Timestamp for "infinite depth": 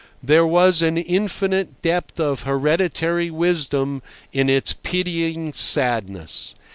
0.97-2.19